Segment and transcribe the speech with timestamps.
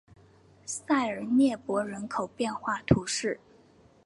[0.65, 3.39] 塞尔涅博人口变化图示